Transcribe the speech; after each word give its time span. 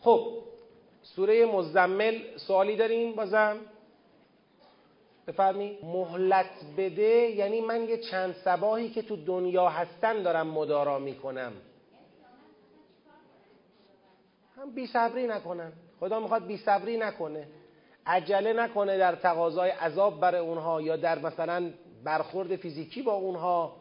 خب 0.00 0.38
سوره 1.02 1.46
مزمل 1.46 2.18
سوالی 2.36 2.76
داریم 2.76 3.12
بازم؟ 3.12 3.56
بفرمی. 5.26 5.78
مهلت 5.82 6.50
بده 6.76 7.30
یعنی 7.30 7.60
من 7.60 7.88
یه 7.88 7.98
چند 7.98 8.34
سباهی 8.44 8.90
که 8.90 9.02
تو 9.02 9.16
دنیا 9.16 9.68
هستن 9.68 10.22
دارم 10.22 10.46
مدارا 10.46 10.98
می‌کنم. 10.98 11.52
هم 14.56 14.74
بی 14.74 14.86
صبری 14.86 15.26
نکنن. 15.26 15.72
خدا 16.00 16.20
می‌خواد 16.20 16.46
بی 16.46 16.56
صبری 16.56 16.96
نکنه. 16.96 17.48
عجله 18.06 18.52
نکنه 18.52 18.98
در 18.98 19.14
تقاضای 19.14 19.70
عذاب 19.70 20.20
برای 20.20 20.40
اونها 20.40 20.82
یا 20.82 20.96
در 20.96 21.18
مثلا 21.18 21.70
برخورد 22.04 22.56
فیزیکی 22.56 23.02
با 23.02 23.12
اونها 23.12 23.76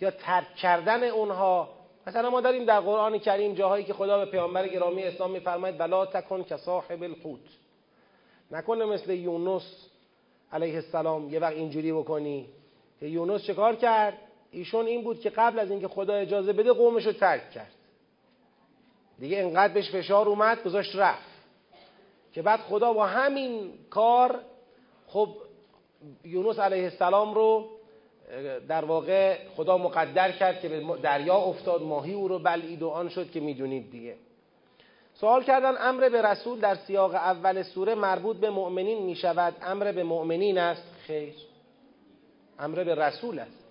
یا 0.00 0.10
ترک 0.10 0.54
کردن 0.54 1.04
اونها. 1.04 1.77
مثلا 2.08 2.30
ما 2.30 2.40
داریم 2.40 2.64
در 2.64 2.80
قرآن 2.80 3.18
کریم 3.18 3.54
جاهایی 3.54 3.84
که 3.84 3.92
خدا 3.92 4.24
به 4.24 4.30
پیامبر 4.30 4.68
گرامی 4.68 5.02
اسلام 5.02 5.30
میفرماید 5.30 5.78
بلا 5.78 6.06
تکن 6.06 6.44
که 6.44 6.56
صاحب 6.56 7.02
الحوت. 7.02 7.40
نکنه 8.50 8.84
مثل 8.84 9.10
یونس 9.10 9.86
علیه 10.52 10.74
السلام 10.74 11.28
یه 11.28 11.38
وقت 11.40 11.52
اینجوری 11.52 11.92
بکنی 11.92 12.48
که 13.00 13.06
یونس 13.06 13.42
چه 13.42 13.54
کار 13.54 13.76
کرد؟ 13.76 14.18
ایشون 14.50 14.86
این 14.86 15.04
بود 15.04 15.20
که 15.20 15.30
قبل 15.30 15.58
از 15.58 15.70
اینکه 15.70 15.88
خدا 15.88 16.14
اجازه 16.14 16.52
بده 16.52 16.72
قومش 16.72 17.06
رو 17.06 17.12
ترک 17.12 17.50
کرد. 17.50 17.72
دیگه 19.18 19.38
انقدر 19.38 19.74
بهش 19.74 19.90
فشار 19.90 20.28
اومد 20.28 20.64
گذاشت 20.64 20.96
رفت. 20.96 21.28
که 22.32 22.42
بعد 22.42 22.60
خدا 22.60 22.92
با 22.92 23.06
همین 23.06 23.72
کار 23.90 24.40
خب 25.06 25.28
یونس 26.24 26.58
علیه 26.58 26.84
السلام 26.84 27.34
رو 27.34 27.68
در 28.68 28.84
واقع 28.84 29.38
خدا 29.56 29.78
مقدر 29.78 30.32
کرد 30.32 30.60
که 30.60 30.68
به 30.68 30.84
دریا 31.02 31.36
افتاد 31.36 31.82
ماهی 31.82 32.12
او 32.12 32.28
رو 32.28 32.38
بلعید 32.38 32.82
و 32.82 32.88
آن 32.88 33.08
شد 33.08 33.30
که 33.30 33.40
می‌دونید 33.40 33.90
دیگه. 33.90 34.16
سوال 35.14 35.44
کردن 35.44 35.74
امر 35.78 36.08
به 36.08 36.22
رسول 36.22 36.60
در 36.60 36.74
سیاق 36.74 37.14
اول 37.14 37.62
سوره 37.62 37.94
مربوط 37.94 38.36
به 38.36 38.50
مؤمنین 38.50 39.02
می 39.02 39.16
شود 39.16 39.54
امر 39.62 39.92
به 39.92 40.02
مؤمنین 40.02 40.58
است. 40.58 40.82
خیر. 41.06 41.34
امر 42.58 42.84
به 42.84 42.94
رسول 42.94 43.38
است. 43.38 43.64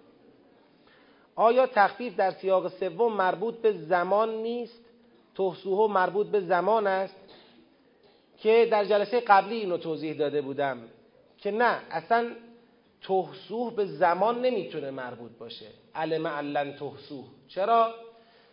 آیا 1.36 1.68
تخفیف 1.68 2.16
در 2.16 2.32
سیاق 2.32 2.68
سوم 2.68 3.14
مربوط 3.14 3.56
به 3.56 3.72
زمان 3.72 4.30
نیست؟ 4.30 4.80
توسوه 5.36 5.92
مربوط 5.92 6.28
به 6.28 6.40
زمان 6.40 6.88
است. 6.88 7.16
که 8.38 8.68
در 8.72 8.86
جلسه 8.86 9.20
قبلی 9.20 9.56
اینو 9.56 9.78
توضیح 9.78 10.14
داده 10.14 10.42
بودم. 10.42 10.78
که 11.38 11.52
نه 11.52 11.80
اصلا 11.92 12.32
تحسوه 13.02 13.76
به 13.76 13.86
زمان 13.86 14.42
نمی‌تونه 14.42 14.92
مربوط 14.92 15.32
باشه. 15.40 15.66
علم 15.96 16.28
علن 16.28 16.74
تحسوه 16.74 17.26
چرا؟ 17.48 17.94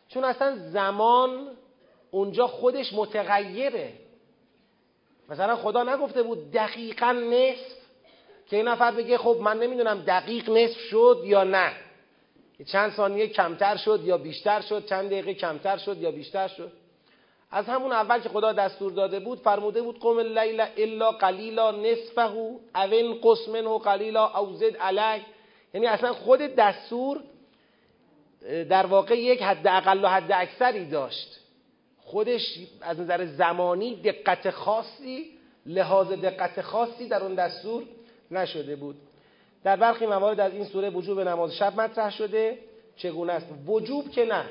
چون 0.08 0.24
اصلا 0.24 0.56
زمان 0.56 1.48
اونجا 2.10 2.46
خودش 2.46 2.92
متغیره. 2.92 3.92
مثلا 5.28 5.56
خدا 5.56 5.82
نگفته 5.82 6.22
بود 6.22 6.52
دقیقا 6.52 7.12
نصف 7.12 7.74
که 8.46 8.56
این 8.56 8.68
نفر 8.68 8.90
بگه 8.90 9.18
خب 9.18 9.38
من 9.40 9.58
نمی‌دونم 9.58 10.02
دقیق 10.06 10.50
نصف 10.50 10.78
شد 10.78 11.22
یا 11.24 11.44
نه. 11.44 11.72
چند 12.66 12.92
ثانیه 12.92 13.26
کمتر 13.26 13.76
شد 13.76 14.00
یا 14.04 14.18
بیشتر 14.18 14.60
شد 14.60 14.86
چند 14.86 15.06
دقیقه 15.06 15.34
کمتر 15.34 15.76
شد 15.76 15.98
یا 15.98 16.10
بیشتر 16.10 16.48
شد. 16.48 16.72
از 17.54 17.66
همون 17.66 17.92
اول 17.92 18.20
که 18.20 18.28
خدا 18.28 18.52
دستور 18.52 18.92
داده 18.92 19.20
بود 19.20 19.38
فرموده 19.38 19.82
بود 19.82 19.98
قوم 19.98 20.18
اللیل 20.18 20.64
الا 20.76 21.10
قلیلا 21.10 21.70
نصفه 21.70 22.32
او 22.32 22.60
قس 23.24 23.48
منه 23.48 23.78
قلیلا 23.78 24.38
او 24.38 24.52
زد 24.52 24.76
علی 24.76 25.22
یعنی 25.74 25.86
اصلا 25.86 26.12
خود 26.12 26.40
دستور 26.40 27.20
در 28.68 28.86
واقع 28.86 29.18
یک 29.18 29.42
حد 29.42 29.66
اقل 29.66 30.04
و 30.04 30.08
حد 30.08 30.32
اکثری 30.32 30.84
داشت. 30.84 31.40
خودش 31.98 32.58
از 32.80 33.00
نظر 33.00 33.24
زمانی 33.24 33.96
دقت 33.96 34.50
خاصی 34.50 35.30
لحاظ 35.66 36.12
دقت 36.12 36.60
خاصی 36.60 37.08
در 37.08 37.22
اون 37.22 37.34
دستور 37.34 37.82
نشده 38.30 38.76
بود. 38.76 38.96
در 39.64 39.76
برخی 39.76 40.06
موارد 40.06 40.40
از 40.40 40.52
این 40.52 40.64
سوره 40.64 40.90
وجوب 40.90 41.20
نماز 41.20 41.56
شب 41.56 41.80
مطرح 41.80 42.10
شده. 42.10 42.58
چگونه 42.96 43.32
است؟ 43.32 43.46
وجوب 43.66 44.10
که 44.10 44.24
نه. 44.24 44.44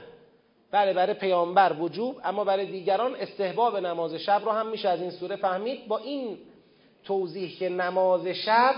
بله 0.73 0.93
برای 0.93 1.13
پیامبر 1.13 1.73
وجوب 1.79 2.21
اما 2.23 2.43
برای 2.43 2.65
دیگران 2.65 3.15
استحباب 3.15 3.77
نماز 3.77 4.13
شب 4.13 4.41
رو 4.45 4.51
هم 4.51 4.67
میشه 4.67 4.89
از 4.89 5.01
این 5.01 5.11
سوره 5.11 5.35
فهمید. 5.35 5.87
با 5.87 5.97
این 5.97 6.37
توضیح 7.03 7.57
که 7.59 7.69
نماز 7.69 8.27
شب 8.27 8.75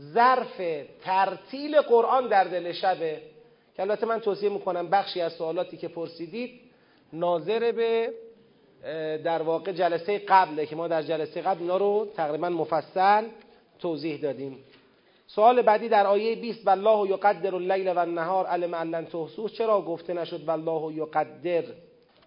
ظرف 0.00 0.60
ترتیل 1.04 1.80
قرآن 1.80 2.28
در 2.28 2.44
دل 2.44 2.72
شبه 2.72 3.20
که 3.76 3.82
البته 3.82 4.06
من 4.06 4.20
توصیه 4.20 4.48
می‌کنم 4.48 4.90
بخشی 4.90 5.20
از 5.20 5.32
سوالاتی 5.32 5.76
که 5.76 5.88
پرسیدید 5.88 6.60
ناظر 7.12 7.72
به 7.72 8.10
در 9.24 9.42
واقع 9.42 9.72
جلسه 9.72 10.18
قبله 10.18 10.66
که 10.66 10.76
ما 10.76 10.88
در 10.88 11.02
جلسه 11.02 11.40
قبل 11.40 11.60
اینا 11.60 11.76
رو 11.76 12.08
تقریبا 12.16 12.48
مفصل 12.48 13.24
توضیح 13.78 14.20
دادیم. 14.20 14.58
سوال 15.34 15.62
بعدی 15.62 15.88
در 15.88 16.06
آیه 16.06 16.36
20 16.36 16.66
والله 16.66 17.10
یقدر 17.10 17.54
اللیل 17.54 17.88
و 17.88 17.98
النهار 17.98 18.46
علم 18.46 18.74
ان 18.74 19.04
تحصوه 19.04 19.50
چرا 19.50 19.82
گفته 19.82 20.12
نشد 20.14 20.48
والله 20.48 20.94
یقدر؟ 20.94 21.64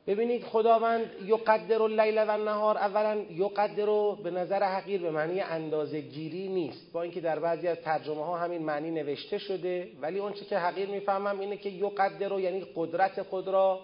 ببینید 0.07 0.43
خداوند 0.43 1.11
یقدر 1.25 1.81
اللیل 1.81 2.17
و 2.17 2.31
النهار 2.31 2.77
اولا 2.77 3.21
یقدر 3.31 3.85
رو 3.85 4.17
به 4.23 4.31
نظر 4.31 4.63
حقیر 4.63 5.01
به 5.01 5.11
معنی 5.11 5.41
اندازه 5.41 6.01
گیری 6.01 6.47
نیست. 6.47 6.93
با 6.93 7.01
اینکه 7.01 7.21
در 7.21 7.39
بعضی 7.39 7.67
از 7.67 7.77
ترجمه 7.77 8.25
ها 8.25 8.37
همین 8.37 8.61
معنی 8.61 8.91
نوشته 8.91 9.37
شده 9.37 9.89
ولی 10.01 10.19
اونچه 10.19 10.45
که 10.45 10.57
حقیر 10.57 10.89
می‌فهمم 10.89 11.39
اینه 11.39 11.57
که 11.57 11.69
یقدر 11.69 12.29
رو 12.29 12.39
یعنی 12.39 12.65
قدرت 12.75 13.21
خود 13.21 13.47
را 13.47 13.79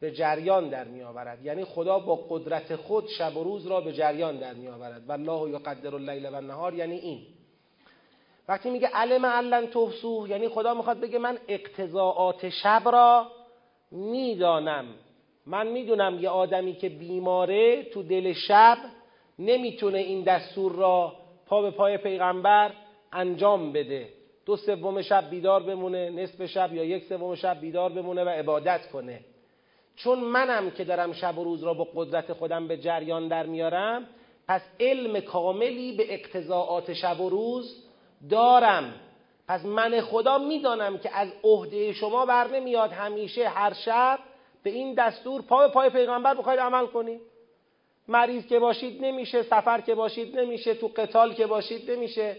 به 0.00 0.10
جریان 0.10 0.68
در 0.68 0.84
می 0.84 1.02
آورد 1.02 1.44
یعنی 1.44 1.64
خدا 1.64 1.98
با 1.98 2.16
قدرت 2.16 2.76
خود 2.76 3.04
شب 3.18 3.36
و 3.36 3.44
روز 3.44 3.66
را 3.66 3.80
به 3.80 3.92
جریان 3.92 4.36
در 4.38 4.54
می 4.54 4.68
آورد 4.68 5.02
والله 5.08 5.50
یقدر 5.50 5.94
اللیل 5.94 6.26
و 6.26 6.34
النهار 6.34 6.74
یعنی 6.74 6.98
این. 6.98 7.26
وقتی 8.48 8.70
میگه 8.70 8.88
علم 8.88 9.26
علن 9.26 9.66
تحسوه 9.66 10.30
یعنی 10.30 10.48
خدا 10.48 10.74
می‌خواد 10.74 11.00
بگه 11.00 11.18
من 11.18 11.38
اقتضاعات 11.48 12.48
شب 12.48 12.82
را 12.84 13.26
می‌دانم. 13.90 14.84
من 15.46 15.66
می‌دونم 15.66 16.18
یه 16.20 16.28
آدمی 16.28 16.74
که 16.74 16.88
بیماره 16.88 17.82
تو 17.82 18.02
دل 18.02 18.32
شب 18.32 18.78
نمی‌تونه 19.38 19.98
این 19.98 20.22
دستور 20.22 20.72
را 20.72 21.12
پا 21.46 21.62
به 21.62 21.70
پای 21.70 21.96
پیغمبر 21.96 22.70
انجام 23.12 23.72
بده. 23.72 24.08
دو 24.46 24.56
سوم 24.56 25.02
شب 25.02 25.30
بیدار 25.30 25.62
بمونه 25.62 26.10
نصف 26.10 26.46
شب 26.46 26.74
یا 26.74 26.84
یک 26.84 27.04
سوم 27.04 27.34
شب 27.34 27.60
بیدار 27.60 27.92
بمونه 27.92 28.24
و 28.24 28.28
عبادت 28.28 28.90
کنه. 28.92 29.20
چون 29.96 30.18
منم 30.18 30.70
که 30.70 30.84
دارم 30.84 31.12
شب 31.12 31.38
و 31.38 31.44
روز 31.44 31.64
را 31.64 31.74
با 31.74 31.88
قدرت 31.94 32.32
خودم 32.32 32.68
به 32.68 32.76
جریان 32.76 33.28
در 33.28 33.46
میارم 33.46 34.08
پس 34.48 34.62
علم 34.80 35.20
کاملی 35.20 35.96
به 35.96 36.14
اقتضاعات 36.14 36.92
شب 36.92 37.20
و 37.20 37.28
روز 37.28 37.84
دارم. 38.30 38.94
پس 39.48 39.64
من 39.64 40.00
خدا 40.00 40.38
می‌دانم 40.38 40.98
که 40.98 41.16
از 41.16 41.28
عهده 41.44 41.92
شما 41.92 42.26
بر 42.26 42.48
نمیاد 42.48 42.92
همیشه 42.92 43.48
هر 43.48 43.72
شب 43.72 44.18
به 44.62 44.70
این 44.70 44.94
دستور 44.94 45.42
پای 45.42 45.68
پای 45.68 45.90
پیغمبر 45.90 46.34
بخواید 46.34 46.60
عمل 46.60 46.86
کنید 46.86 47.20
مریض 48.08 48.46
که 48.46 48.58
باشید 48.58 49.04
نمیشه 49.04 49.42
سفر 49.42 49.80
که 49.80 49.94
باشید 49.94 50.38
نمیشه 50.38 50.74
تو 50.74 50.90
قتال 50.96 51.34
که 51.34 51.46
باشید 51.46 51.90
نمیشه. 51.90 52.36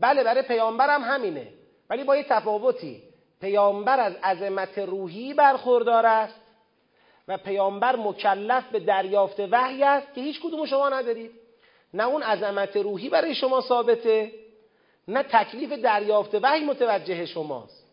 بله 0.00 0.24
برای 0.24 0.42
پیامبرم 0.42 1.02
همینه. 1.02 1.48
ولی 1.90 2.04
با 2.04 2.16
یه 2.16 2.22
تفاوتی. 2.22 3.02
پیامبر 3.40 4.00
از 4.00 4.14
عظمت 4.14 4.78
روحی 4.78 5.34
برخوردار 5.34 6.06
است 6.06 6.40
و 7.28 7.38
پیامبر 7.38 7.96
مکلف 7.96 8.64
به 8.68 8.80
دریافت 8.80 9.40
وحی 9.40 9.82
است 9.82 10.14
که 10.14 10.20
هیچ 10.20 10.40
کدوم 10.40 10.66
شما 10.66 10.88
ندارید. 10.88 11.30
نه 11.94 12.06
اون 12.06 12.22
عظمت 12.22 12.76
روحی 12.76 13.08
برای 13.08 13.34
شما 13.34 13.60
ثابته 13.60 14.32
نه 15.08 15.22
تکلیف 15.22 15.72
دریافت 15.72 16.34
وحی 16.34 16.64
متوجه 16.64 17.26
شماست. 17.26 17.84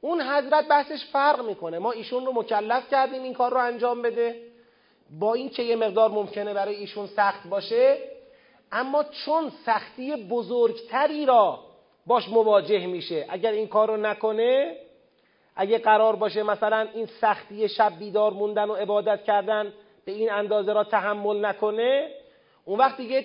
اون 0.00 0.20
حضرت 0.20 0.68
بحثش 0.68 1.04
فرق 1.12 1.44
می‌کنه. 1.46 1.78
ما 1.78 1.92
ایشون 1.92 2.26
رو 2.26 2.32
مکلف 2.32 2.90
کردیم 2.90 3.22
این 3.22 3.34
کار 3.34 3.50
رو 3.50 3.58
انجام 3.58 4.02
بده. 4.02 4.42
با 5.10 5.34
این 5.34 5.48
که 5.48 5.62
یه 5.62 5.76
مقدار 5.76 6.10
ممکنه 6.10 6.54
برای 6.54 6.74
ایشون 6.74 7.06
سخت 7.06 7.46
باشه 7.48 7.98
اما 8.72 9.04
چون 9.04 9.52
سختی 9.66 10.16
بزرگتری 10.16 11.26
را 11.26 11.58
باش 12.06 12.28
مواجه 12.28 12.86
میشه 12.86 13.26
اگر 13.28 13.52
این 13.52 13.68
کار 13.68 13.88
رو 13.88 13.96
نکنه 13.96 14.76
اگه 15.56 15.78
قرار 15.78 16.16
باشه 16.16 16.42
مثلا 16.42 16.88
این 16.94 17.06
سختی 17.06 17.68
شب 17.68 17.98
بیدار 17.98 18.32
موندن 18.32 18.64
و 18.64 18.74
عبادت 18.74 19.24
کردن 19.24 19.72
به 20.04 20.12
این 20.12 20.32
اندازه 20.32 20.72
را 20.72 20.84
تحمل 20.84 21.44
نکنه 21.44 22.10
اون 22.64 22.78
وقت 22.78 22.96
دیگه 22.96 23.24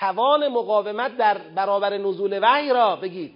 توان 0.00 0.48
مقاومت 0.48 1.16
در 1.16 1.38
برابر 1.38 1.98
نزول 1.98 2.38
وحی 2.42 2.70
را 2.70 2.96
بگید 2.96 3.34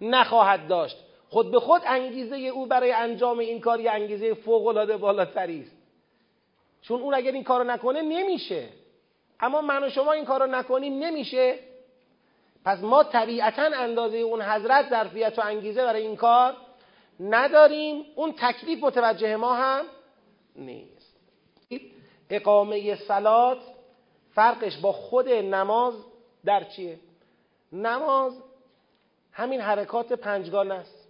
نخواهد 0.00 0.68
داشت. 0.68 0.96
خود 1.28 1.50
به 1.50 1.60
خود 1.60 1.82
انگیزه 1.86 2.36
او 2.36 2.66
برای 2.66 2.92
انجام 2.92 3.38
این 3.38 3.60
کار 3.60 3.80
یه 3.80 3.90
انگیزه 3.90 4.34
فوق 4.34 4.66
العاده 4.66 4.96
بالاتری 4.96 5.60
است. 5.60 5.76
چون 6.82 7.00
اون 7.00 7.14
اگر 7.14 7.32
این 7.32 7.44
کارو 7.44 7.64
نکنه 7.64 8.02
نمیشه. 8.02 8.68
اما 9.40 9.60
من 9.60 9.84
و 9.84 9.90
شما 9.90 10.12
این 10.12 10.24
کارو 10.24 10.46
نکنیم 10.46 10.98
نمیشه. 10.98 11.58
پس 12.64 12.82
ما 12.82 13.04
طبیعتا 13.04 13.62
اندازه 13.62 14.16
اون 14.16 14.42
حضرت 14.42 14.90
ظرفیت 14.90 15.38
و 15.38 15.42
انگیزه 15.44 15.84
برای 15.84 16.02
این 16.02 16.16
کار 16.16 16.56
نداریم. 17.20 18.04
اون 18.14 18.34
تکلیف 18.38 18.84
متوجه 18.84 19.36
ما 19.36 19.54
هم 19.54 19.84
نیست. 20.56 21.16
اقامه 22.30 22.96
سلات 22.96 23.58
فرقش 24.38 24.76
با 24.76 24.92
خود 24.92 25.28
نماز 25.28 25.94
در 26.44 26.64
چیه؟ 26.64 26.98
نماز 27.72 28.42
همین 29.32 29.60
حرکات 29.60 30.12
پنجگانه 30.12 30.74
است. 30.74 31.08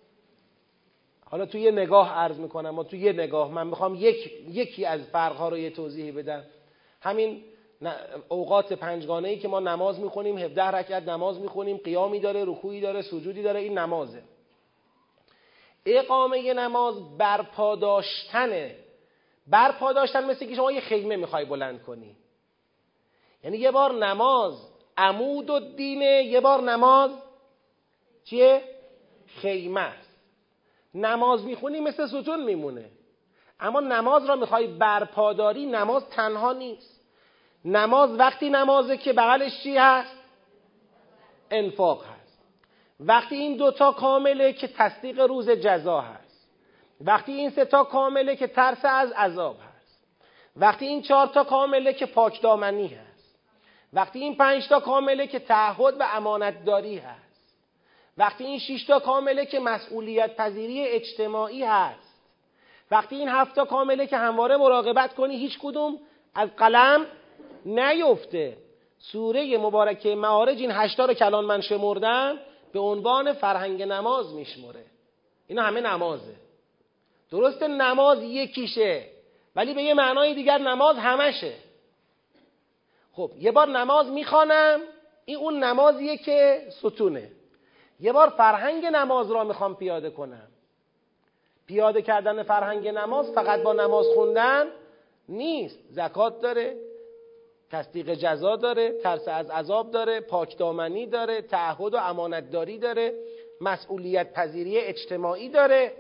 حالا 1.25 1.47
تو 1.47 1.59
یه 1.59 1.71
نگاه 1.71 2.13
عرض 2.13 2.39
می‌کنم 2.39 2.79
و 2.79 2.85
تو 2.85 2.97
یه 2.97 3.13
نگاه 3.13 3.51
من 3.51 3.67
می‌خوام 3.67 3.95
یک، 3.95 4.33
یکی 4.49 4.85
از 4.85 5.01
فرقها 5.01 5.49
رو 5.49 5.59
یه 5.59 5.71
توضیحی 5.71 6.13
بدم. 6.13 6.45
همین 7.01 7.45
اوقات 8.29 8.73
پنجگانه 8.73 9.29
ای 9.29 9.39
که 9.39 9.49
ما 9.49 9.61
نماز 9.61 10.01
می‌خونیم 10.01 10.39
17 10.39 10.65
رکعت 10.65 11.09
نماز 11.09 11.41
می‌خونیم 11.41 11.77
قیامی 11.77 12.21
داره 12.21 12.45
رکوعی 12.45 12.81
داره 12.81 13.03
سجودی 13.03 13.43
داره 13.43 13.61
این 13.61 13.79
نمازه. 13.79 14.23
اقامه 15.87 16.55
نماز 16.55 17.19
برپا 17.19 17.77
داشتنه. 17.77 18.77
برپا 19.47 19.93
داشتن 19.93 20.31
مثل 20.31 20.47
که 20.47 20.55
شما 20.55 20.73
یه 20.73 20.81
خیمه 20.81 21.17
می‌خوای 21.17 21.45
بلند 21.45 21.83
کنی. 21.83 22.17
یعنی 23.45 23.57
یه 23.59 23.71
بار 23.71 23.93
نماز. 23.93 24.69
عمود 24.97 25.51
و 25.51 25.61
دینه 25.61 26.23
یه 26.23 26.41
بار 26.41 26.63
نماز. 26.63 27.11
چیه؟ 28.25 28.63
خیمه. 29.27 29.81
است 29.81 30.09
نماز 30.95 31.45
می‌خونی 31.45 31.81
مثل 31.81 32.07
ستون 32.07 32.45
میمونه. 32.45 32.91
اما 33.61 33.81
نماز 33.81 34.27
را 34.27 34.37
می‌خوای 34.37 34.67
برپاداری 34.67 35.67
نماز 35.67 36.09
تنها 36.09 36.53
نیست. 36.53 37.01
نماز 37.65 38.11
وقتی 38.19 38.51
نمازه 38.51 38.97
که 38.97 39.13
بغلش 39.13 39.63
چی 39.63 39.77
هست؟ 39.77 40.17
انفاق 41.51 42.05
هست. 42.05 42.45
وقتی 43.01 43.37
این 43.37 43.57
دوتا 43.57 43.93
کامله 43.93 44.53
که 44.53 44.69
تصدیق 44.69 45.21
روز 45.21 45.51
جزا 45.51 46.01
هست. 46.01 46.49
وقتی 47.01 47.33
این 47.33 47.51
ستا 47.51 47.85
کامله 47.85 48.37
که 48.37 48.47
ترس 48.47 48.85
از 48.85 49.13
عذاب 49.13 49.57
هست. 49.57 50.05
وقتی 50.57 50.87
این 50.87 51.03
چهار 51.03 51.27
تا 51.27 51.45
کامله 51.45 51.93
که 51.93 52.07
پاکدامنی 52.07 52.87
هست. 52.87 53.08
وقتی 53.93 54.19
این 54.19 54.37
پنج 54.37 54.69
تا 54.69 54.81
کامله 54.81 55.27
که 55.27 55.39
تعهد 55.39 56.01
و 56.01 56.05
امانتداری 56.13 56.99
هست. 56.99 57.29
وقتی 58.19 58.45
این 58.45 58.59
شیشتا 58.59 59.01
کامله 59.01 59.47
که 59.47 59.61
مسئولیت 59.61 60.37
پذیری 60.37 60.89
اجتماعی 60.89 61.65
هست. 61.65 62.21
وقتی 62.91 63.17
این 63.17 63.29
هفتا 63.29 63.65
کامله 63.65 64.07
که 64.07 64.17
همواره 64.17 64.57
مراقبت 64.57 65.15
کنی 65.15 65.37
هیچ 65.37 65.59
کدوم 65.59 65.99
از 66.35 66.49
قلم 66.57 67.07
نیفته. 67.67 68.57
سوره 68.99 69.59
مبارکه 69.59 70.15
معارج 70.15 70.59
این 70.59 70.71
هشتا 70.71 71.05
رو 71.05 71.15
کلان 71.15 71.45
من 71.45 71.61
شمردم 71.61 72.39
به 72.73 72.81
عنوان 72.81 73.33
فرهنگ 73.33 73.83
نماز 73.83 74.35
میشمره 74.35 74.85
اینا 75.47 75.63
همه 75.63 75.81
نمازه. 75.81 76.35
درسته 77.31 77.69
نماز 77.69 78.23
یکیشه 78.23 79.05
ولی 79.57 79.75
به 79.75 79.83
یه 79.83 79.95
معنای 79.95 80.35
دیگر 80.35 80.59
نماز 80.59 80.97
همشه. 80.97 81.53
خب 83.19 83.31
یه 83.39 83.53
بار 83.53 83.69
نماز 83.69 84.07
می‌خوانم 84.07 84.81
این 85.25 85.37
اون 85.37 85.65
نمازیه 85.65 86.17
که 86.17 86.67
ستونه. 86.71 87.31
یه 88.01 88.13
بار 88.13 88.29
فرهنگ 88.29 88.87
نماز 88.87 89.31
را 89.31 89.45
می‌خوام 89.45 89.77
پیاده 89.77 90.11
کنم. 90.11 90.49
پیاده 91.67 92.03
کردن 92.03 92.43
فرهنگ 92.43 92.89
نماز 92.89 93.33
فقط 93.33 93.63
با 93.63 93.73
نماز 93.73 94.07
خوندن 94.15 94.67
نیست. 95.29 95.79
زکات 95.91 96.41
داره 96.41 96.77
تصدیق 97.71 98.15
جزا 98.15 98.57
داره 98.57 98.93
ترس 98.93 99.29
از 99.29 99.51
عذاب 99.51 99.91
داره 99.91 100.21
پاکدامنی 100.21 101.07
داره 101.07 101.43
تعهد 101.43 101.95
و 101.95 101.97
امانتداری 101.97 102.79
داره 102.79 103.15
مسئولیت 103.61 104.33
پذیری 104.33 104.79
اجتماعی 104.79 105.49
داره. 105.49 105.93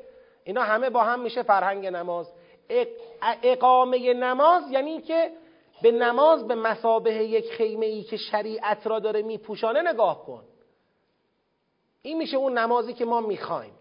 اینا 0.44 0.62
همه 0.62 0.90
با 0.90 1.02
هم 1.02 1.20
میشه 1.20 1.42
فرهنگ 1.42 1.86
نماز. 1.86 2.32
اقامه 3.42 4.14
نماز 4.14 4.70
یعنی 4.70 5.00
که 5.00 5.30
به 5.82 5.92
نماز 5.92 6.46
به 6.46 6.54
مسابه 6.54 7.14
یک 7.14 7.50
خیمه 7.52 7.86
ای 7.86 8.02
که 8.02 8.16
شریعت 8.16 8.86
را 8.86 8.98
داره 8.98 9.22
میپوشانه 9.22 9.82
نگاه 9.92 10.26
کن. 10.26 10.44
این 12.02 12.18
میشه 12.18 12.36
اون 12.36 12.58
نمازی 12.58 12.94
که 12.94 13.04
ما 13.04 13.20
می‌خوایم. 13.20 13.74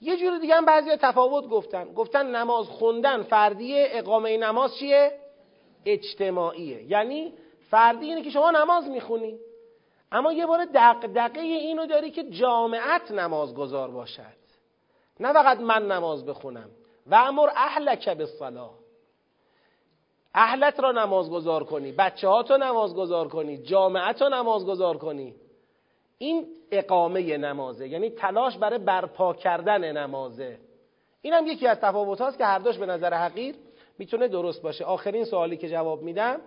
یه 0.00 0.16
جور 0.16 0.38
دیگه 0.38 0.54
هم 0.54 0.64
بعضی 0.64 0.96
تفاوت 0.96 1.48
گفتن. 1.48 1.92
گفتن 1.92 2.36
نماز 2.36 2.66
خوندن 2.66 3.22
فردی 3.22 3.74
اقامه 3.76 4.36
نماز 4.36 4.76
چیه؟ 4.76 5.18
اجتماعیه. 5.86 6.82
یعنی 6.82 7.32
فردی 7.70 8.06
اینه 8.06 8.22
که 8.22 8.30
شما 8.30 8.50
نماز 8.50 8.88
می‌خونی. 8.88 9.38
اما 10.12 10.32
یه 10.32 10.46
بار 10.46 10.64
دقدقه 10.64 11.40
اینو 11.40 11.86
داری 11.86 12.10
که 12.10 12.24
جامعت 12.24 13.10
نماز 13.10 13.54
گذار 13.54 13.90
باشد. 13.90 14.44
نه 15.20 15.32
فقط 15.32 15.60
من 15.60 15.86
نماز 15.86 16.26
بخونم. 16.26 16.70
و 17.06 17.14
امر 17.14 17.48
اهلک 17.56 18.08
به 18.08 18.26
صلاح 18.26 18.83
اهلت 20.34 20.80
را 20.80 20.92
نماز 20.92 21.30
گذار 21.30 21.64
کنی 21.64 21.92
بچه 21.92 22.28
ها 22.28 22.42
تو 22.42 22.56
نماز 22.56 22.94
گذار 22.94 23.28
کنی 23.28 23.58
جامعت 23.58 24.22
رو 24.22 24.28
نماز 24.28 24.66
گذار 24.66 24.96
کنی. 24.96 25.34
این 26.18 26.46
اقامه 26.70 27.36
نمازه 27.36 27.88
یعنی 27.88 28.10
تلاش 28.10 28.58
برای 28.58 28.78
برپا 28.78 29.34
کردن 29.34 29.92
نمازه. 29.96 30.58
این 31.22 31.32
هم 31.32 31.46
یکی 31.46 31.66
از 31.66 31.80
تفاوت 31.80 32.20
هاست 32.20 32.38
که 32.38 32.44
هر 32.44 32.58
دوش 32.58 32.78
به 32.78 32.86
نظر 32.86 33.14
حقیر 33.14 33.54
می‌تونه 33.98 34.28
درست 34.28 34.62
باشه. 34.62 34.84
آخرین 34.84 35.24
سوالی 35.24 35.56
که 35.56 35.68
جواب 35.68 36.02
میدم 36.02 36.40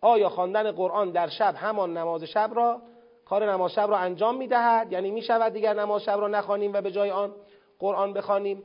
آیا 0.00 0.28
خواندن 0.28 0.72
قرآن 0.72 1.10
در 1.10 1.28
شب 1.28 1.54
همان 1.56 1.96
نماز 1.96 2.24
شب 2.24 2.50
را 2.54 2.82
کار 3.24 3.52
نماز 3.52 3.72
شب 3.72 3.90
را 3.90 3.96
انجام 3.96 4.36
می‌دهد؟ 4.36 4.92
یعنی 4.92 5.10
می‌شود 5.10 5.52
دیگر 5.52 5.74
نماز 5.74 6.02
شب 6.02 6.20
را 6.20 6.28
نخوانیم 6.28 6.72
و 6.72 6.80
به 6.80 6.90
جای 6.90 7.10
آن 7.10 7.34
قرآن 7.78 8.12
بخوانیم؟ 8.12 8.62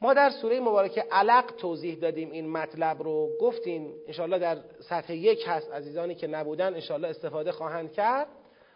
ما 0.00 0.14
در 0.14 0.30
سوره 0.30 0.60
مبارکه 0.60 1.04
علق 1.10 1.44
توضیح 1.44 1.94
دادیم 1.94 2.30
این 2.30 2.50
مطلب 2.50 3.02
رو. 3.02 3.30
گفتیم 3.40 3.94
انشاءالله 4.06 4.38
در 4.38 4.58
سطح 4.80 5.12
یک 5.12 5.44
هست 5.46 5.72
عزیزانی 5.72 6.14
که 6.14 6.26
نبودن 6.26 6.74
انشاءالله 6.74 7.08
استفاده 7.08 7.52
خواهند 7.52 7.92
کرد. 7.92 8.28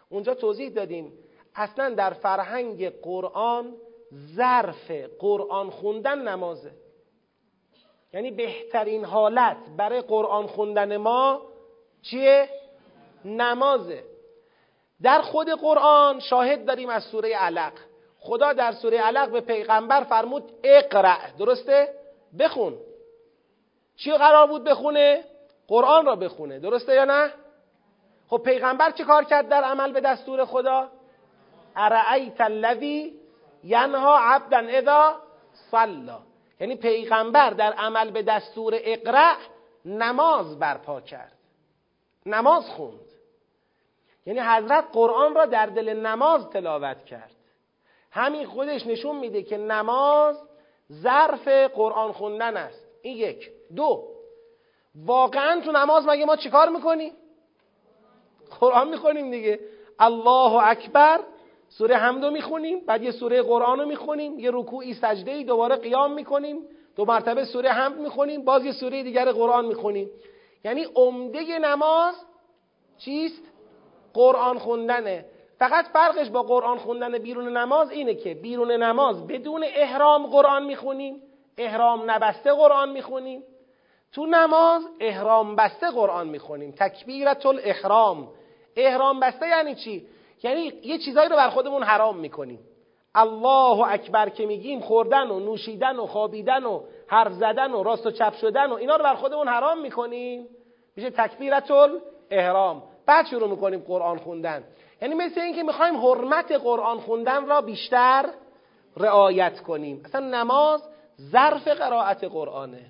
اونجا 0.09 0.35
توضیح 0.35 0.69
دادیم 0.69 1.13
اصلا 1.55 1.89
در 1.89 2.13
فرهنگ 2.13 2.89
قرآن 2.89 3.75
ظرف 4.35 4.91
قرآن 5.19 5.69
خوندن 5.69 6.27
نمازه. 6.27 6.71
یعنی 8.13 8.31
بهترین 8.31 9.05
حالت 9.05 9.57
برای 9.77 10.01
قرآن 10.01 10.47
خوندن 10.47 10.97
ما 10.97 11.41
چیه؟ 12.01 12.49
نمازه. 13.25 14.03
در 15.01 15.21
خود 15.21 15.49
قرآن 15.49 16.19
شاهد 16.19 16.65
داریم 16.65 16.89
از 16.89 17.03
سوره 17.03 17.35
علق. 17.35 17.73
خدا 18.23 18.53
در 18.53 18.71
سوره 18.71 18.97
علق 18.97 19.29
به 19.29 19.41
پیغمبر 19.41 20.03
فرمود 20.03 20.51
اقرأ. 20.63 21.17
درسته؟ 21.39 21.93
بخون. 22.39 22.77
چی 23.95 24.11
قرار 24.11 24.47
بود 24.47 24.63
بخونه؟ 24.63 25.23
قرآن 25.67 26.05
را 26.05 26.15
بخونه. 26.15 26.59
درسته 26.59 26.93
یا 26.93 27.05
نه؟ 27.05 27.33
خب 28.27 28.37
پیغمبر 28.37 28.91
چه 28.91 29.03
کار 29.03 29.23
کرد 29.23 29.49
در 29.49 29.63
عمل 29.63 29.91
به 29.91 30.01
دستور 30.01 30.45
خدا؟ 30.45 30.89
ارعیت 31.75 32.41
الذی 32.41 33.13
ینها 33.63 34.17
عبدا 34.19 34.57
اذا 34.57 35.15
صلا. 35.71 36.19
یعنی 36.59 36.75
پیغمبر 36.75 37.49
در 37.49 37.73
عمل 37.73 38.11
به 38.11 38.21
دستور 38.21 38.73
اقرع 38.83 39.35
نماز 39.85 40.59
برپا 40.59 41.01
کرد. 41.01 41.37
نماز 42.25 42.69
خوند. 42.69 42.99
یعنی 44.25 44.39
حضرت 44.39 44.85
قرآن 44.93 45.35
را 45.35 45.45
در 45.45 45.65
دل 45.65 45.93
نماز 45.93 46.49
تلاوت 46.49 47.05
کرد. 47.05 47.31
همین 48.13 48.45
خودش 48.45 48.87
نشون 48.87 49.15
میده 49.15 49.43
که 49.43 49.57
نماز 49.57 50.41
ظرف 50.91 51.47
قرآن 51.47 52.11
خوندن 52.11 52.57
است. 52.57 52.87
این 53.01 53.17
یک. 53.17 53.51
دو. 53.75 54.03
واقعا 55.05 55.61
تو 55.61 55.71
نماز 55.71 56.07
مگه 56.07 56.25
ما 56.25 56.35
چیکار 56.35 56.69
می‌کنیم؟ 56.69 57.13
قرآن 58.59 58.89
می‌خونیم 58.89 59.31
دیگه. 59.31 59.59
الله 59.99 60.67
اکبر. 60.67 61.19
سوره 61.69 61.95
حمدو 61.95 62.31
می‌خونیم 62.31 62.85
بعد 62.85 63.03
یه 63.03 63.11
سوره 63.11 63.41
قرآن 63.41 63.79
رو 63.79 63.85
می‌خونیم 63.85 64.39
یه 64.39 64.49
رکوعی 64.53 64.93
سجده 64.93 65.31
ای 65.31 65.43
دوباره 65.43 65.75
قیام 65.75 66.13
می‌کنیم 66.13 66.67
دو 66.95 67.05
مرتبه 67.05 67.45
سوره 67.45 67.69
حمد 67.69 67.99
می‌خونیم 67.99 68.45
باز 68.45 68.65
یه 68.65 68.71
سوره 68.71 69.03
دیگر 69.03 69.31
قرآن 69.31 69.65
می‌خونیم. 69.65 70.09
یعنی 70.63 70.85
عمده 70.95 71.59
نماز 71.59 72.15
چیست؟ 72.97 73.43
قرآن 74.13 74.59
خوندنه. 74.59 75.25
فقط 75.63 75.85
فرقش 75.85 76.29
با 76.29 76.43
قرآن 76.43 76.77
خوندن 76.77 77.17
بیرون 77.17 77.57
نماز 77.57 77.91
اینه 77.91 78.15
که 78.15 78.33
بیرون 78.33 78.71
نماز 78.71 79.27
بدون 79.27 79.65
احرام 79.75 80.27
قرآن 80.27 80.65
می‌خونیم 80.65 81.21
احرام 81.57 82.11
نبسته 82.11 82.53
قرآن 82.53 82.89
می‌خونیم. 82.89 83.43
تو 84.11 84.25
نماز 84.25 84.81
احرام 84.99 85.55
بسته 85.55 85.91
قرآن 85.91 86.27
می‌خونیم 86.27 86.71
تکبیرت 86.71 87.45
الاحرام 87.45 88.27
احرام 88.75 89.19
بسته 89.19 89.47
یعنی 89.47 89.75
چی؟ 89.75 90.07
یعنی 90.43 90.73
یه 90.83 90.97
چیزایی 90.97 91.29
رو 91.29 91.35
بر 91.35 91.49
خودمون 91.49 91.83
حرام 91.83 92.17
می‌کنیم. 92.17 92.59
الله 93.15 93.93
اکبر 93.93 94.29
که 94.29 94.45
میگیم 94.45 94.79
خوردن 94.79 95.27
و 95.27 95.39
نوشیدن 95.39 95.95
و 95.95 96.05
خوابیدن 96.05 96.63
و 96.63 96.81
حرف 97.07 97.31
زدن 97.31 97.71
و 97.71 97.83
راست 97.83 98.05
و 98.05 98.11
چپ 98.11 98.33
شدن 98.33 98.69
و 98.69 98.73
اینا 98.73 98.95
رو 98.95 99.03
بر 99.03 99.15
خودمون 99.15 99.47
حرام 99.47 99.81
می‌کنیم. 99.81 100.47
میشه 100.95 101.09
تکبیرت 101.09 101.71
احرام. 102.31 102.83
بعد 103.05 103.25
شروع 103.25 103.49
می‌کنیم 103.49 103.83
قرآن 103.87 104.17
خوندن. 104.17 104.63
یعنی 105.01 105.15
مثل 105.15 105.41
اینکه 105.41 105.63
می‌خوایم 105.63 105.97
حرمت 105.97 106.51
قرآن 106.51 106.99
خوندن 106.99 107.45
را 107.45 107.61
بیشتر 107.61 108.29
رعایت 108.97 109.59
کنیم. 109.59 110.01
اصلا 110.05 110.27
نماز 110.27 110.83
ظرف 111.21 111.67
قرائت 111.67 112.23
قرآنه. 112.23 112.85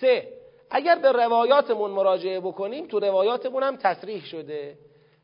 سه 0.00 0.28
اگر 0.70 0.98
به 0.98 1.12
روایاتمون 1.12 1.90
مراجعه 1.90 2.40
بکنیم 2.40 2.86
تو 2.86 3.00
روایاتمون 3.00 3.62
هم 3.62 3.76
تصریح 3.76 4.24
شده 4.24 4.78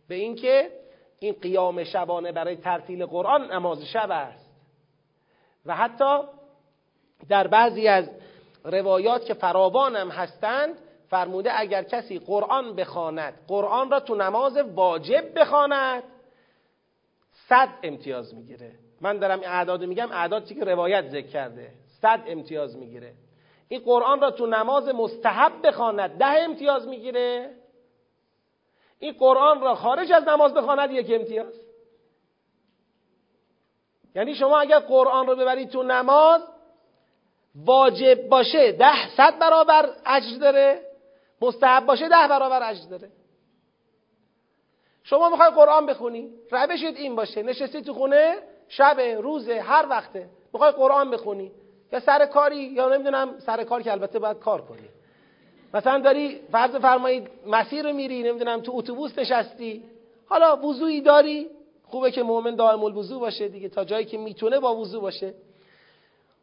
به 0.08 0.14
اینکه 0.14 0.70
این 1.18 1.36
قیام 1.42 1.84
شبانه 1.84 2.32
برای 2.32 2.56
ترتیل 2.56 3.06
قرآن 3.06 3.52
نماز 3.52 3.84
شب 3.84 4.10
است. 4.10 4.46
و 5.66 5.76
حتی 5.76 6.18
در 7.28 7.46
بعضی 7.46 7.88
از 7.88 8.10
روایات 8.64 9.24
که 9.24 9.34
فراوان 9.34 9.96
هم 9.96 10.08
هستند 10.08 10.78
فرموده 11.10 11.60
اگر 11.60 11.82
کسی 11.82 12.18
قرآن 12.18 12.76
بخواند 12.76 13.34
قرآن 13.48 13.90
را 13.90 14.00
تو 14.00 14.14
نماز 14.14 14.56
واجب 14.56 15.38
بخواند 15.38 16.02
صد 17.48 17.68
امتیاز 17.82 18.34
می‌گیره. 18.34 18.72
من 19.00 19.18
دارم 19.18 19.40
اعداد 19.40 19.84
میگم 19.84 20.12
اعدادی 20.12 20.54
که 20.54 20.64
روایت 20.64 21.08
ذکر 21.08 21.26
کرده. 21.26 21.72
صد 22.00 22.22
امتیاز 22.26 22.76
می‌گیره. 22.76 23.14
این 23.68 23.80
قرآن 23.80 24.20
را 24.20 24.30
تو 24.30 24.46
نماز 24.46 24.88
مستحب 24.88 25.66
بخواند 25.66 26.18
ده 26.18 26.26
امتیاز 26.26 26.88
می‌گیره. 26.88 27.50
این 28.98 29.12
قرآن 29.12 29.60
را 29.60 29.74
خارج 29.74 30.12
از 30.12 30.28
نماز 30.28 30.54
بخواند 30.54 30.90
یک 30.90 31.10
امتیاز. 31.10 31.54
یعنی 34.14 34.34
شما 34.34 34.58
اگر 34.58 34.78
قرآن 34.78 35.26
رو 35.26 35.36
ببرید 35.36 35.68
تو 35.68 35.82
نماز 35.82 36.42
واجب 37.64 38.28
باشه 38.28 38.72
ده 38.72 39.08
صد 39.16 39.38
برابر 39.38 39.88
اجر 40.06 40.38
داره. 40.40 40.95
مستحب 41.40 41.86
باشه 41.86 42.08
ده 42.08 42.28
برابر 42.28 42.70
اجر 42.70 42.88
داره. 42.90 43.08
شما 45.02 45.28
می‌خوای 45.28 45.50
قرآن 45.50 45.86
بخونی 45.86 46.30
روشت 46.50 46.84
این 46.84 47.16
باشه 47.16 47.42
نشستی 47.42 47.82
تو 47.82 47.94
خونه 47.94 48.36
شب 48.68 49.00
روز 49.00 49.48
هر 49.48 49.86
وقته 49.90 50.28
می‌خوای 50.52 50.70
قرآن 50.70 51.10
بخونی. 51.10 51.52
یا 51.92 52.00
سر 52.00 52.26
کاری 52.26 52.56
یا 52.56 52.88
نمی‌دونم 52.88 53.38
سر 53.38 53.64
کار 53.64 53.82
که 53.82 53.92
البته 53.92 54.18
باید 54.18 54.38
کار 54.38 54.62
کنی. 54.62 54.88
مثلا 55.74 55.98
داری 55.98 56.40
فرض 56.52 56.76
فرمایید 56.76 57.28
مسیر 57.46 57.84
رو 57.84 57.92
میری 57.92 58.22
نمی‌دونم 58.22 58.60
تو 58.60 58.72
اتوبوس 58.74 59.18
نشستی. 59.18 59.84
حالا 60.26 60.56
وضوعی 60.56 61.00
داری؟ 61.00 61.50
خوبه 61.84 62.10
که 62.10 62.22
مؤمن 62.22 62.54
دائم 62.54 62.84
الوضو 62.84 63.18
باشه 63.18 63.48
دیگه 63.48 63.68
تا 63.68 63.84
جایی 63.84 64.04
که 64.04 64.18
می‌تونه 64.18 64.60
با 64.60 64.76
وضو 64.76 65.00
باشه. 65.00 65.34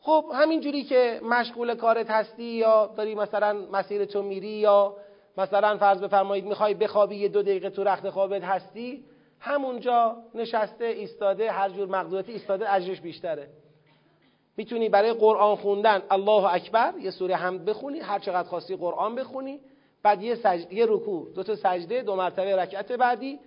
خب 0.05 0.25
همینجوری 0.33 0.83
که 0.83 1.19
مشغول 1.23 1.75
کارت 1.75 2.09
هستی 2.09 2.43
یا 2.43 2.93
داری 2.97 3.15
مثلا 3.15 3.53
مسیر 3.71 4.05
تو 4.05 4.21
میری 4.21 4.47
یا 4.47 4.95
مثلا 5.37 5.77
فرض 5.77 6.03
بفرمایید 6.03 6.45
می‌خوای 6.45 6.73
بخوابی 6.73 7.15
یه 7.15 7.27
دو 7.27 7.41
دقیقه 7.41 7.69
تو 7.69 7.83
رخت 7.83 8.09
خوابت 8.09 8.43
هستی 8.43 9.03
همونجا 9.39 10.17
نشسته 10.35 10.85
ایستاده 10.85 11.51
هر 11.51 11.69
جور 11.69 11.87
مقدورتی 11.87 12.31
ایستاده 12.31 12.73
اجرش 12.73 13.01
بیشتره. 13.01 13.49
می‌تونی 14.57 14.89
برای 14.89 15.13
قرآن 15.13 15.55
خوندن 15.55 16.01
الله 16.11 16.53
اکبر 16.53 16.93
یه 16.99 17.11
سوره 17.11 17.35
حمد 17.35 17.65
بخونی 17.65 17.99
هر 17.99 18.19
چقدر 18.19 18.47
خواستی 18.47 18.75
قرآن 18.75 19.15
بخونی 19.15 19.59
بعد 20.03 20.23
یه, 20.23 20.35
سجد، 20.35 20.73
یه 20.73 20.85
رکوع 20.89 21.33
دو 21.35 21.43
تا 21.43 21.55
سجده 21.55 22.01
دو 22.01 22.15
مرتبه 22.15 22.55
رکعت 22.55 22.91
بعدی 22.91 23.39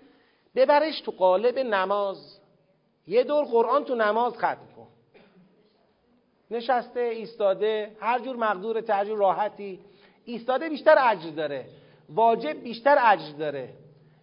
ببرش 0.55 1.01
تو 1.01 1.13
قالب 1.13 1.59
نماز. 1.59 2.41
یه 3.07 3.25
دور 3.25 3.45
قرآن 3.45 3.85
تو 3.85 3.95
نماز 3.95 4.37
ختم. 4.37 4.76
نشسته 6.51 7.01
ایستاده 7.01 7.97
هر 8.01 8.19
جور 8.19 8.37
مقدور 8.37 8.81
هر 8.81 9.19
راحتی. 9.19 9.81
ایستاده 10.25 10.69
بیشتر 10.69 10.97
اجر 11.01 11.31
داره. 11.31 11.65
واجب 12.09 12.63
بیشتر 12.63 12.97
اجر 13.01 13.33
داره. 13.39 13.69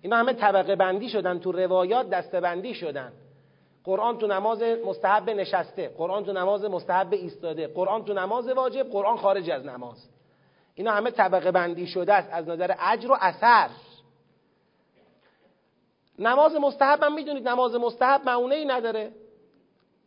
اینا 0.02 0.18
همه 0.18 0.34
طبقه 0.34 0.76
بندی 0.76 1.10
شدن. 1.10 1.40
تو 1.40 1.52
روایات 1.52 2.10
دسته 2.10 2.40
بندی 2.40 2.74
شدن. 2.74 3.14
قرآن 3.84 4.18
تو 4.18 4.28
نماز 4.28 4.64
مستحب 4.64 5.30
نشسته. 5.30 5.88
قرآن 5.98 6.26
تو 6.26 6.34
نماز 6.34 6.66
مستحب 6.66 7.14
ایستاده. 7.14 7.68
قرآن 7.68 8.06
تو 8.06 8.14
نماز 8.14 8.48
واجب 8.48 8.92
قرآن 8.92 9.18
خارج 9.18 9.50
از 9.50 9.66
نماز. 9.66 10.10
اینا 10.76 10.92
همه 10.92 11.12
طبقه 11.12 11.52
بندی 11.52 11.88
شده 11.88 12.14
است. 12.14 12.30
از 12.32 12.48
نظر 12.48 12.76
اجر 12.80 13.12
و 13.12 13.18
اثر. 13.22 13.70
نماز 16.20 16.56
مستحب 16.56 17.04
هم 17.04 17.16
می‌دونید. 17.16 17.48
نماز 17.48 17.76
مستحب 17.76 18.22
معونه 18.26 18.56
ای 18.56 18.66
نداره. 18.66 19.12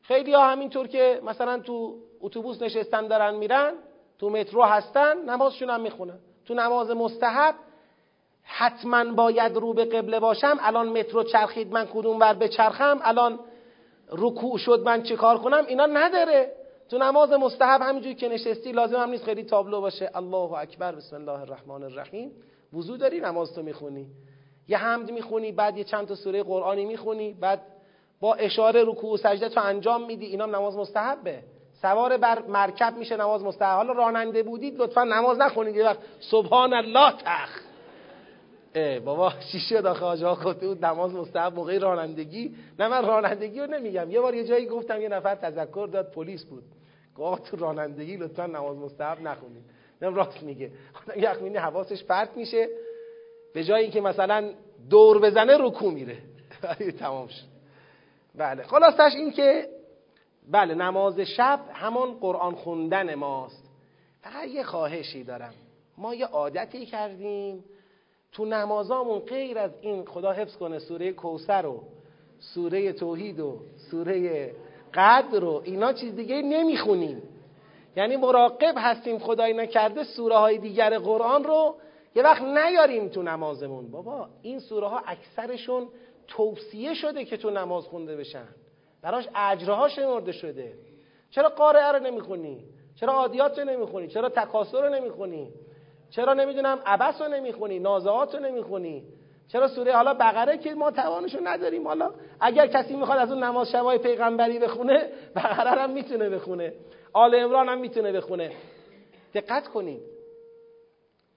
خیلی 0.07 0.35
ها 0.35 0.51
همینطور 0.51 0.87
که 0.87 1.21
مثلا 1.25 1.59
تو 1.59 1.95
اتوبوس 2.21 2.63
نشستن 2.63 3.07
دارن 3.07 3.35
میرن 3.35 3.73
تو 4.19 4.31
مترو 4.31 4.63
هستن 4.63 5.31
نمازشون 5.31 5.71
هم 5.71 5.81
می‌خونن. 5.81 6.19
تو 6.47 6.55
نماز 6.55 6.91
مستحب 6.91 7.55
حتما 8.43 9.05
باید 9.05 9.57
رو 9.57 9.75
به 9.75 9.85
قبله 9.85 10.21
باشم. 10.21 10.57
الان 10.61 10.89
مترو 10.89 11.23
چرخید 11.23 11.73
من 11.73 11.87
کدوم 11.87 12.21
ور 12.21 12.35
بچرخم؟ 12.35 13.01
الان 13.03 13.39
رکوع 14.13 14.59
شد 14.59 14.83
من 14.85 15.03
چه 15.03 15.17
کار 15.17 15.39
کنم؟ 15.39 15.65
اینا 15.69 15.87
نداره. 15.87 16.53
تو 16.91 16.99
نماز 16.99 17.33
مستحب 17.33 17.83
همینجوری 17.83 18.15
که 18.15 18.29
نشستی 18.29 18.73
لازم 18.73 18.97
هم 18.97 19.11
نیست 19.11 19.25
خیلی 19.25 19.43
تابلو 19.43 19.81
باشه. 19.81 20.11
الله 20.15 20.53
اکبر 20.53 20.95
بسم 20.95 21.17
الله 21.17 21.41
الرحمن 21.41 21.83
الرحیم. 21.83 22.33
وضو 22.73 22.97
داری 22.97 23.21
نماز 23.21 23.55
تو 23.55 23.63
می‌خونی. 23.63 24.07
یه 24.69 24.79
حمد 24.79 25.11
می‌خونی 25.11 25.53
بعد 25.53 25.77
یه 25.77 25.85
چند 25.85 26.09
تا 26.09 26.15
سوره 26.15 26.43
قرآنی 26.43 26.85
می‌خونی 26.85 27.35
بعد 27.41 27.63
با 28.21 28.35
اشاره 28.35 28.85
رکوع 28.85 29.13
و 29.13 29.17
سجده 29.17 29.49
تو 29.49 29.61
انجام 29.61 30.07
میدی 30.07 30.27
اینا 30.27 30.47
نماز 30.47 30.77
مستحبه. 30.77 31.43
سوار 31.83 32.17
بر 32.17 32.43
مرکب 32.43 32.97
میشه 32.97 33.17
نماز 33.17 33.43
مستحب. 33.43 33.77
حالا 33.77 33.93
راننده 33.93 34.43
بودید 34.43 34.79
لطفا 34.79 35.05
نماز 35.05 35.39
نخونید. 35.39 35.77
یه 35.77 35.85
وقت 35.85 35.99
سبحان 36.21 36.73
الله 36.73 37.13
تخ. 37.13 37.61
اه 38.75 39.01
بابا 39.01 39.33
چی 39.53 39.59
شد 39.59 39.87
آخه؟ 39.87 40.05
آجا 40.05 40.35
خودت 40.35 40.61
بود 40.61 40.85
نماز 40.85 41.15
مستحب 41.15 41.55
موقع 41.55 41.79
رانندگی. 41.79 42.55
نه 42.79 42.89
من 42.89 43.07
رانندگی 43.07 43.61
رو 43.61 43.67
نمیگم. 43.67 44.11
یه 44.11 44.21
بار 44.21 44.35
یه 44.35 44.45
جایی 44.45 44.67
گفتم 44.67 45.01
یه 45.01 45.09
نفر 45.09 45.35
تذکر 45.35 45.89
داد 45.93 46.11
پلیس 46.11 46.45
بود. 46.45 46.65
گفت 47.17 47.45
تو 47.45 47.57
رانندگی 47.57 48.17
لطفا 48.17 48.47
نماز 48.47 48.77
مستحب 48.77 49.21
نخونید. 49.21 49.63
نم 50.03 50.15
راست 50.15 50.43
میگه. 50.43 50.71
آدم 50.95 51.23
یخمینی 51.23 51.57
حواسش 51.57 52.05
پرت 52.05 52.37
میشه. 52.37 52.69
به 53.55 53.65
جایی 53.65 53.83
اینکه 53.83 54.01
مثلا 54.01 54.51
دور 54.91 55.19
بزنه 55.19 55.57
رکو 55.57 55.91
میره. 55.91 56.17
تمام 57.01 57.27
شد. 57.27 57.56
بله. 58.37 58.63
خلاصش 58.63 59.15
این 59.17 59.31
که 59.31 59.69
بله 60.51 60.75
نماز 60.75 61.21
شب 61.21 61.61
همون 61.73 62.15
قرآن 62.15 62.55
خوندن 62.55 63.15
ماست. 63.15 63.71
فقط 64.23 64.49
یه 64.49 64.63
خواهشی 64.63 65.25
دارم. 65.25 65.55
ما 65.99 66.15
یه 66.15 66.27
عادتی 66.27 66.87
کردیم. 66.87 67.65
تو 68.33 68.45
نمازامون 68.45 69.19
غیر 69.19 69.59
از 69.59 69.71
این 69.81 70.05
خدا 70.05 70.33
حفظ 70.33 70.57
کنه 70.57 70.79
سوره 70.79 71.13
کوسر 71.13 71.67
و 71.67 71.83
سوره 72.39 72.93
توحید 72.93 73.41
و 73.41 73.59
سوره 73.91 74.51
قدر 74.95 75.45
و 75.45 75.63
اینا 75.65 75.93
چیز 75.93 76.15
دیگه 76.17 76.43
نمی‌خونیم. 76.43 77.23
یعنی 77.97 78.17
مراقب 78.17 78.75
هستیم 78.77 79.19
خدای 79.19 79.53
نکرده 79.53 80.05
سوره 80.05 80.37
های 80.37 80.59
دیگر 80.59 80.99
قرآن 80.99 81.45
رو 81.45 81.77
یه 82.15 82.23
وقت 82.23 82.43
نیاریم 82.43 83.09
تو 83.09 83.23
نمازمون. 83.23 83.91
بابا 83.91 84.29
این 84.43 84.59
سوره 84.59 84.87
ها 84.87 85.03
اکثرشون 85.07 85.89
توصیه 86.29 86.95
شده 86.95 87.25
که 87.25 87.37
تو 87.37 87.51
نماز 87.51 87.85
خونده 87.85 88.17
بشن. 88.17 88.49
براش 89.03 89.29
اجرها 89.35 89.89
شمرده 89.89 90.33
شده. 90.33 90.73
چرا 91.31 91.49
قارعه 91.49 91.93
رو 91.93 91.99
نمی‌خونی؟ 91.99 92.65
چرا 92.95 93.13
عادیات 93.13 93.59
رو 93.59 93.65
نمی‌خونی؟ 93.65 94.09
چرا 94.09 94.29
تکاسر 94.29 94.83
رو 94.83 94.95
نمی‌خونی؟ 94.95 95.53
چرا 96.11 96.35
نمی‌دونم 96.35 96.79
عبس 96.87 97.23
رو 97.23 97.29
نمی‌خونی؟ 97.29 97.79
نازعات 97.79 98.35
رو 98.35 98.41
نمی‌خونی؟ 98.41 99.05
چرا 99.49 99.69
سوره 99.69 99.93
حالا 99.93 100.15
بقره 100.15 100.59
که 100.59 100.75
ما 100.75 100.91
توانشو 100.91 101.39
نداریم؟ 101.43 101.89
حالا 101.89 102.11
اگر 102.41 102.67
کسی 102.67 102.97
می‌خواد 102.97 103.19
از 103.19 103.33
اون 103.33 103.45
نماز 103.45 103.71
شبای 103.71 103.99
پیغمبری 103.99 104.59
بخونه 104.59 105.09
بقره 105.37 105.83
هم 105.83 105.91
می‌تونه 105.91 106.31
بخونه. 106.31 106.73
آل 107.13 107.35
امران 107.35 107.69
هم 107.69 107.81
می‌تونه 107.81 108.13
بخونه. 108.13 108.53
دقت 109.35 109.69
کنید. 109.69 110.16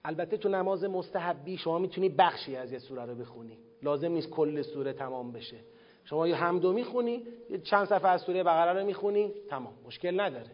البته 0.04 0.36
تو 0.36 0.48
نماز 0.48 0.84
مستحبی 0.84 1.56
شما 1.56 1.78
می‌تونی 1.78 2.08
بخشی 2.08 2.56
از 2.56 2.72
یه 2.72 2.78
سوره 2.78 3.04
رو 3.04 3.14
بخونی. 3.14 3.58
لازم 3.82 4.12
نیست 4.12 4.30
کل 4.30 4.62
سوره 4.62 4.92
تمام 4.92 5.32
بشه. 5.32 5.56
شما 6.04 6.28
یه 6.28 6.34
حمدو 6.34 6.72
می‌خونی 6.72 7.22
یه 7.50 7.58
چند 7.58 7.86
صفحه 7.86 8.08
از 8.08 8.22
سوره 8.22 8.42
بقره 8.42 8.80
رو 8.80 8.86
می‌خونی 8.86 9.32
تمام. 9.48 9.72
مشکل 9.86 10.20
نداره. 10.20 10.50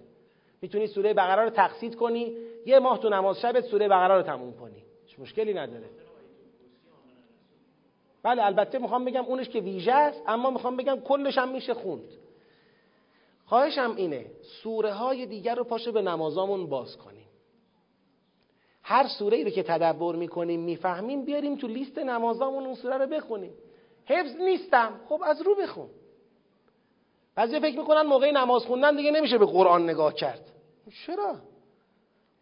می‌تونی 0.63 0.87
سوره 0.87 1.15
بقره 1.15 1.43
رو 1.43 1.51
تقصید 1.51 1.97
کنی 1.97 2.37
یه 2.67 2.79
ماه 2.79 2.99
تو 2.99 3.09
نماز 3.09 3.41
شبت 3.41 3.65
سوره 3.65 3.89
بقره 3.89 4.15
رو 4.15 4.23
تموم 4.23 4.53
کنی. 4.53 4.83
مشکلی 5.19 5.55
نداره. 5.55 5.91
بله 8.23 8.45
البته 8.45 8.79
می‌خوام 8.79 9.05
بگم 9.05 9.25
اونش 9.25 9.49
که 9.49 9.61
ویژه 9.61 9.93
است 9.93 10.23
اما 10.27 10.51
می‌خوام 10.51 10.77
بگم 10.77 11.01
کلش 11.01 11.39
هم 11.39 11.53
میشه 11.53 11.75
خوند. 11.75 12.09
خواهشم 13.45 13.95
اینه 13.97 14.27
سوره 14.43 14.93
های 14.93 15.27
دیگر 15.27 15.55
رو 15.55 15.65
پاشه 15.65 15.93
به 15.93 16.03
نمازامون 16.03 16.67
باز 16.67 16.97
کنیم. 16.97 17.16
هر 18.89 19.07
سوره 19.09 19.37
ای 19.37 19.45
رو 19.45 19.51
که 19.51 19.63
تدبر 19.63 20.15
می‌کنیم 20.15 20.61
می‌فهمیم 20.61 21.25
بیاریم 21.25 21.57
تو 21.57 21.67
لیست 21.67 21.99
نمازامون 21.99 22.65
اون 22.65 22.75
سوره 22.75 22.99
رو 22.99 23.07
بخونیم. 23.07 23.53
حفظ 24.05 24.37
نیستم. 24.37 24.93
خب 25.09 25.23
از 25.25 25.43
رو 25.43 25.55
بخون. 25.55 25.87
بعضی 27.35 27.61
فکر 27.61 27.79
می‌کنن 27.79 28.03
موقع 28.03 28.31
نماز 28.31 28.63
خوندن 28.63 28.97
دیگه 28.97 29.11
نمیشه 29.11 29.39
به 29.39 29.47
قرآن 29.47 29.85
نگاه 29.91 30.15
کرد. 30.15 30.41
چرا؟ 31.07 31.35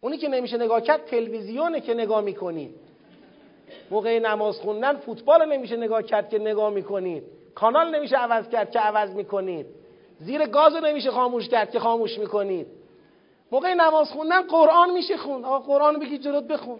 اونی 0.01 0.17
که 0.17 0.27
نمیشه 0.27 0.57
نگاه 0.57 0.81
کرد 0.81 1.05
تلویزیونه 1.05 1.81
که 1.81 1.93
نگاه 1.93 2.21
می‌کنید 2.21 2.75
موقع 3.91 4.19
نماز 4.19 4.59
خوندن 4.59 4.95
فوتبال 4.95 5.53
نمیشه 5.53 5.77
نگاه 5.77 6.03
کرد 6.03 6.29
که 6.29 6.39
نگاه 6.39 6.69
می‌کنید 6.69 7.23
کانال 7.55 7.95
نمیشه 7.95 8.17
عوض 8.17 8.49
کرد 8.49 8.71
که 8.71 8.79
عوض 8.79 9.09
می‌کنید 9.09 9.65
زیر 10.19 10.45
گاز 10.45 10.73
نمیشه 10.75 11.11
خاموش 11.11 11.49
کرد 11.49 11.71
که 11.71 11.79
خاموش 11.79 12.19
می‌کنید 12.19 12.67
موقع 13.51 13.73
نماز 13.73 14.11
خوندن 14.11 14.41
قرآن 14.41 14.91
میشه 14.91 15.17
خون 15.17 15.45
آقا 15.45 15.59
قرآن 15.59 15.99
بگی 15.99 16.17
جلوت 16.17 16.43
بخون. 16.43 16.79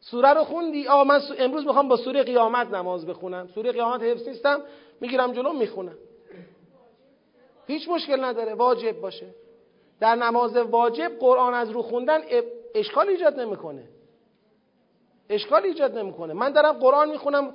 سوره 0.00 0.34
رو 0.34 0.44
خوندی؟ 0.44 0.88
آقا 0.88 1.04
من 1.04 1.20
امروز 1.38 1.66
می‌خوام 1.66 1.88
با 1.88 1.96
سوره 1.96 2.22
قیامت 2.22 2.66
نماز 2.66 3.06
بخونم. 3.06 3.48
سوره 3.54 3.72
قیامت 3.72 4.02
حفظ 4.02 4.28
نیستم 4.28 4.60
می‌گیرم 5.00 5.32
جلو 5.32 5.52
می‌خونم. 5.52 5.98
هیچ 7.66 7.88
مشکل 7.88 8.24
نداره 8.24 8.54
واجب 8.54 9.00
باشه. 9.00 9.26
در 10.00 10.14
نماز 10.14 10.56
واجب 10.56 11.12
قرآن 11.20 11.54
از 11.54 11.70
رو 11.70 11.82
خوندن 11.82 12.20
اشکال 12.74 13.08
ایجاد 13.08 13.40
نمی‌کنه. 13.40 13.82
اشکال 15.30 15.62
ایجاد 15.64 15.98
نمی‌کنه. 15.98 16.32
من 16.32 16.52
دارم 16.52 16.72
قرآن 16.72 17.10
می‌خونم 17.10 17.54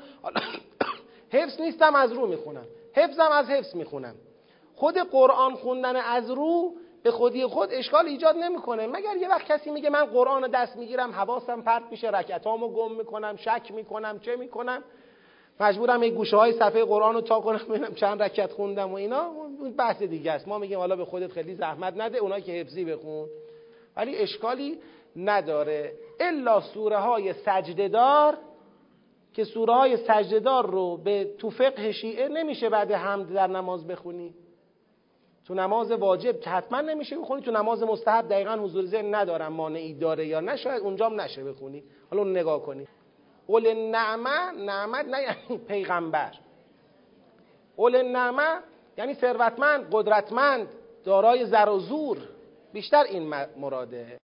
حفظ 1.34 1.62
نیستم 1.62 1.96
از 1.96 2.12
رو 2.14 2.28
می‌خونم. 2.28 2.66
حفظم 2.96 3.32
از 3.32 3.46
حفظ 3.46 3.76
می‌خونم. 3.76 4.16
خود 4.76 4.98
قرآن 4.98 5.56
خوندن 5.56 5.96
از 5.96 6.32
رو 6.32 6.74
به 7.04 7.12
خودی 7.12 7.46
خود 7.46 7.70
اشکال 7.72 8.06
ایجاد 8.06 8.36
نمی‌کنه. 8.36 8.88
مگر 8.88 9.18
یه 9.18 9.30
وقت 9.30 9.46
کسی 9.46 9.72
میگه 9.72 9.90
من 9.90 10.06
قرآن 10.06 10.42
رو 10.42 10.48
دست 10.48 10.78
می‌گیرم 10.78 11.12
حواسم 11.12 11.62
پرت 11.62 11.84
میشه 11.92 12.10
رکعتامو 12.10 12.68
گم 12.68 12.92
می‌کنم 12.92 13.36
شک 13.36 13.72
می‌کنم 13.72 14.20
چه 14.20 14.36
می‌کنم؟ 14.36 14.84
مجبورم 15.60 16.04
یه 16.04 16.10
گوشه 16.10 16.38
های 16.38 16.54
صفحه 16.54 16.86
قرآن 16.86 17.14
رو 17.14 17.22
تا 17.22 17.40
کنم 17.40 17.62
ببینم 17.70 17.94
چند 17.94 18.22
رکعت 18.22 18.52
خوندم 18.52 18.92
و 18.92 18.96
اینا. 18.96 19.32
بحث 19.78 20.04
دیگه 20.04 20.32
است. 20.32 20.48
ما 20.48 20.58
میگیم 20.58 20.80
حالا 20.80 20.96
به 20.96 21.06
خودت 21.06 21.32
خیلی 21.32 21.56
زحمت 21.56 21.94
نده 21.98 22.18
اونایی 22.18 22.44
که 22.44 22.52
حفظی 22.52 22.86
بخون. 22.86 23.28
ولی 23.98 24.18
اشکالی 24.18 24.78
نداره. 25.16 25.94
الا 26.20 26.62
سوره 26.62 26.98
های 26.98 27.34
سجدهدار 27.34 28.38
که 29.34 29.44
سوره 29.44 29.74
های 29.74 29.98
سجدهدار 29.98 30.66
رو 30.66 30.98
به 30.98 31.36
تو 31.38 31.50
فقه 31.50 31.92
شیعه 31.92 32.28
نمیشه 32.28 32.70
بعد 32.70 32.92
حمد 32.92 33.34
در 33.34 33.48
نماز 33.48 33.88
بخونی. 33.88 34.34
تو 35.52 35.56
نماز 35.56 35.92
واجب 35.92 36.40
که 36.40 36.50
حتما 36.50 36.82
نمیشه 36.82 37.18
بخونی 37.18 37.42
تو 37.42 37.52
نماز 37.52 37.84
مستحب 37.84 38.30
دقیقا 38.30 38.56
حضور 38.56 38.86
ذهن 38.86 39.16
ندارم 39.16 39.54
مانعی 39.54 39.94
داره 39.94 40.28
یا 40.28 40.40
نه 40.40 40.56
شاید 40.56 40.82
اونجام 40.82 41.22
نشه 41.22 41.44
بخونی. 41.44 41.84
حالا 42.10 42.24
اون 42.24 42.32
نگاه 42.32 42.62
کنی. 42.62 42.88
اول 43.48 43.74
نعمه 43.74 44.52
نعمت 44.52 45.06
نه 45.06 45.22
یعنی 45.22 45.58
پیغمبر. 45.68 46.32
اول 47.76 48.02
نعمه 48.02 48.60
یعنی 48.98 49.14
ثروتمند 49.14 49.88
قدرتمند 49.92 50.68
دارای 51.04 51.46
زر 51.46 51.70
و 51.70 51.80
زور. 51.80 52.18
بیشتر 52.74 53.04
این 53.04 53.34
مراده. 53.58 54.20